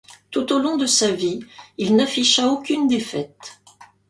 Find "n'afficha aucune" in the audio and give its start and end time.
1.95-2.87